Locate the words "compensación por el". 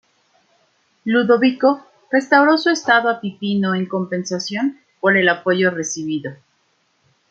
3.85-5.29